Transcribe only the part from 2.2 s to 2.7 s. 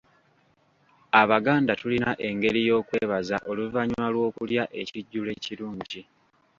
engeri